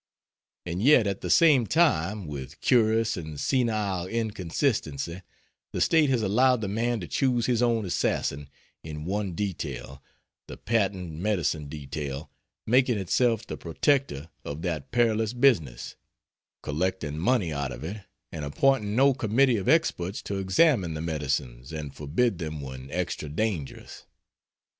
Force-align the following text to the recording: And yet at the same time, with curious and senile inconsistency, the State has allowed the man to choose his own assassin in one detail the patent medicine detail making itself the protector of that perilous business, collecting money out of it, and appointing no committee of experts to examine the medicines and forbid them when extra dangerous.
And 0.65 0.81
yet 0.81 1.05
at 1.05 1.21
the 1.21 1.29
same 1.29 1.67
time, 1.67 2.25
with 2.25 2.59
curious 2.59 3.15
and 3.17 3.39
senile 3.39 4.07
inconsistency, 4.07 5.21
the 5.73 5.79
State 5.79 6.09
has 6.09 6.23
allowed 6.23 6.61
the 6.61 6.67
man 6.67 6.99
to 7.01 7.07
choose 7.07 7.45
his 7.45 7.61
own 7.61 7.85
assassin 7.85 8.49
in 8.83 9.05
one 9.05 9.33
detail 9.33 10.01
the 10.47 10.57
patent 10.57 11.11
medicine 11.11 11.67
detail 11.69 12.31
making 12.65 12.97
itself 12.97 13.45
the 13.45 13.57
protector 13.57 14.31
of 14.43 14.63
that 14.63 14.89
perilous 14.89 15.33
business, 15.33 15.95
collecting 16.63 17.19
money 17.19 17.53
out 17.53 17.71
of 17.71 17.83
it, 17.83 18.01
and 18.31 18.43
appointing 18.43 18.95
no 18.95 19.13
committee 19.13 19.57
of 19.57 19.69
experts 19.69 20.23
to 20.23 20.39
examine 20.39 20.95
the 20.95 21.01
medicines 21.01 21.71
and 21.71 21.93
forbid 21.93 22.39
them 22.39 22.59
when 22.59 22.89
extra 22.89 23.29
dangerous. 23.29 24.07